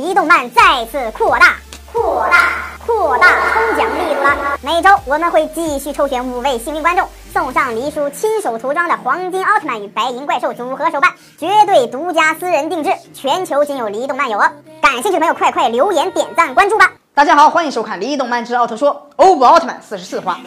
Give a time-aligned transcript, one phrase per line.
[0.00, 1.56] 离动漫再次扩大、
[1.92, 2.48] 扩大、
[2.86, 4.58] 扩大抽奖力度了。
[4.62, 14.50] 每周我们会继续抽选五位幸运观众，送上黎叔亲手涂装的黄金奥特曼与白银怪兽组合手办，绝对独家私人定制，全球仅有黎动漫有哦。
[14.80, 16.90] 感兴趣的朋友，快快留言、点赞、关注吧！
[17.12, 20.38] 大家好，欢迎收看《黎动漫之奥特说》欧布奥特曼四十四话。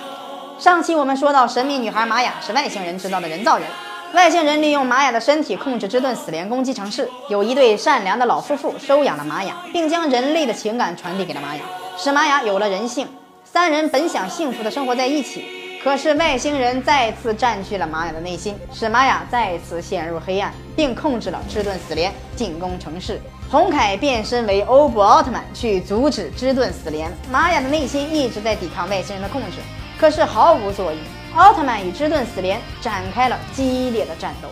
[0.58, 3.68] 上期我们说到，神秘女孩玛雅是外星人制造的人造人。
[4.14, 7.10] 外星人利用玛雅的身体控制之盾死莲攻击城市。
[7.30, 11.62] 有一对善良的老夫妇收养了玛雅，并将人类的情感传递给了玛雅，
[11.98, 13.08] 使玛雅有了人性。
[13.44, 23.20] 三人本想幸福的生活在一起，可是外星人再次占据了玛雅的内心，使玛雅再次陷入黑暗，并控制了之盾死莲进攻城市。
[23.50, 27.12] 红凯变身为欧布奥特曼去阻止之盾死莲。
[27.32, 29.58] 玛雅的内心一直在抵抗外星人的控制，
[30.00, 31.02] 可是毫无作用。
[31.36, 34.50] 奥特曼与之盾死连展开了激烈的战斗。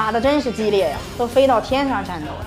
[0.00, 2.46] 打的真是激烈呀，都飞到天上战斗了。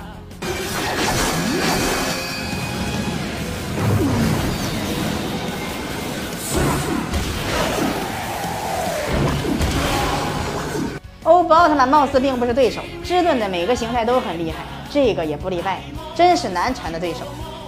[11.22, 14.58] 欧布奥特曼貌似并不是对手，芝顿的每个形态都很厉害，
[14.90, 15.80] 这个也不例外，
[16.16, 17.20] 真是难缠的对手。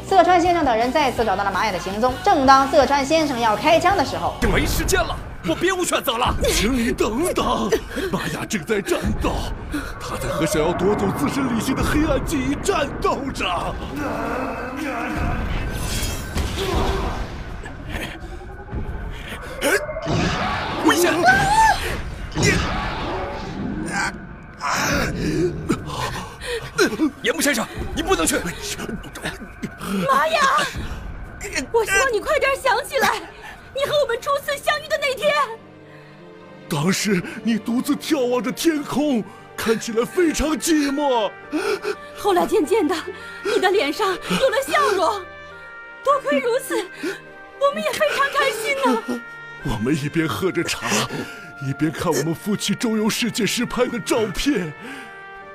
[0.09, 5.15] 色川先生等人再次找到了玛雅的行踪，正当色川先生要开枪的时候，没时间了。
[5.47, 7.69] 我别无选择了， 请你等等。
[8.11, 9.31] 玛雅正在战斗，
[9.99, 13.45] 他在和想要夺走自身理性的黑暗记忆战斗着。
[20.85, 21.13] 危险！
[27.21, 28.37] 岩木先生，你不能去。
[30.07, 30.39] 玛雅，
[31.71, 33.21] 我希望你快点想起来。
[33.75, 34.55] 你和我们初次
[36.85, 39.23] 当时你独自眺望着天空，
[39.57, 41.31] 看起来非常寂寞。
[42.15, 42.95] 后来渐渐的，
[43.43, 45.19] 你的脸上有了笑容。
[46.03, 49.21] 多亏如此，我们也非常开心呢。
[49.63, 50.87] 我们一边喝着茶，
[51.67, 54.71] 一边看我们夫妻周游世界时拍的照片。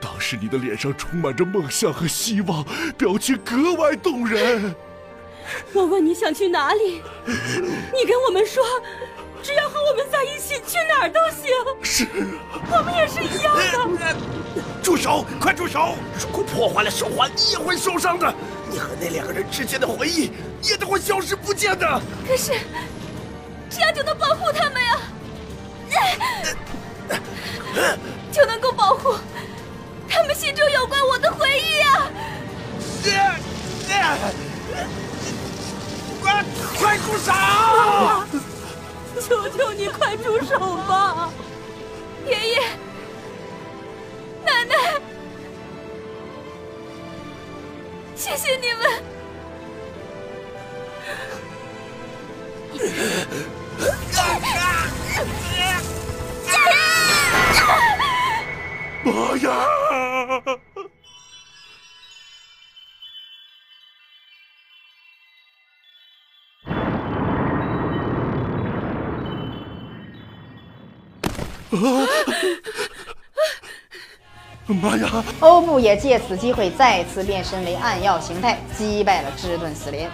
[0.00, 2.66] 当时你的脸上充满着梦想和希望，
[2.98, 4.74] 表情格外动人。
[5.72, 8.64] 我问你想去哪里，你跟我们说，
[9.42, 11.50] 只要和我们在一起，去哪儿都行。
[11.82, 12.06] 是，
[12.70, 14.16] 我们也是一样的。
[14.82, 15.24] 住手！
[15.40, 15.94] 快住手！
[16.18, 18.34] 如果破坏了手环，你也会受伤的。
[18.70, 22.00] 你和那两个人之间的回忆也都会消失不见的。
[22.26, 22.52] 可是，
[23.68, 25.00] 这样就能保护他们呀？
[28.32, 29.14] 就能够保护
[30.08, 32.10] 他们心中有关我的回忆啊！
[36.20, 36.44] 快
[36.78, 37.32] 快住手！
[39.30, 41.30] 求求你快住手吧，
[42.26, 42.60] 爷爷、
[44.44, 45.00] 奶奶，
[48.16, 49.04] 谢谢你们！
[59.04, 59.48] 妈呀！
[74.66, 75.24] 妈呀！
[75.40, 80.08] 欧布也借此机会再次变身为暗耀形态，击败了芝顿死莲。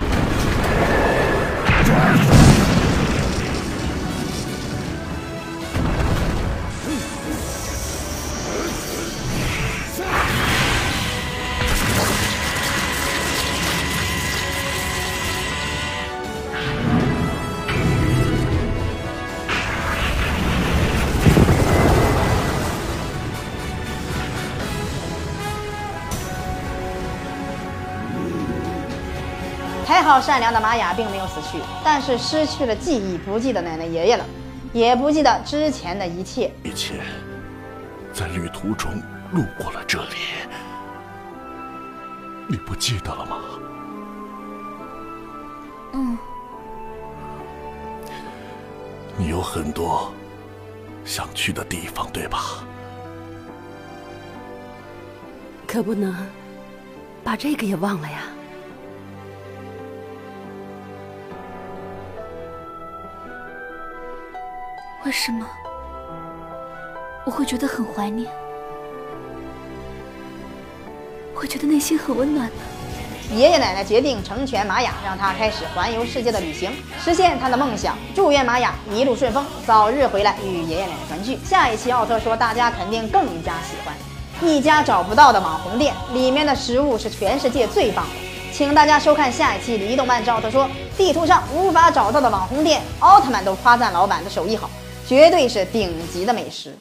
[29.87, 34.25] 还好，善良的玛雅并没有死去，但是失去了记忆，不记得奶奶爷爷了，
[34.73, 36.53] 也不记得之前的一切。
[36.65, 37.01] 一切
[38.13, 38.91] 在旅途中
[39.31, 40.17] 路过了这里，
[42.49, 43.37] 你不记得了吗？
[45.93, 46.19] 嗯。
[49.17, 50.13] 你有很多
[51.05, 52.65] 想去的地方，对吧？
[55.65, 56.13] 可不能
[57.23, 58.25] 把这个也忘了呀。
[65.07, 65.47] 为什么
[67.25, 68.29] 我会觉得很怀念？
[71.33, 72.53] 会觉得内心很温暖呢？
[73.31, 77.97] 爷爷奶奶决定成全玛雅，让她开始环游世界的旅行，实现她的梦想。
[78.17, 81.39] 祝愿玛雅一路顺风，早日回来与爷爷奶奶团聚。
[81.45, 83.95] 下一期奥特说，大家肯定更加喜欢
[84.43, 88.11] 一家找不到的网红店，里面的食物是全世界最棒的。
[88.53, 90.65] 请大家收看下一期《离动漫之奥特说》，
[90.97, 94.69] 地图上无法找到的网红店，奥特曼都夸赞老板的手艺好，
[95.09, 96.73] 绝对是顶级的美食。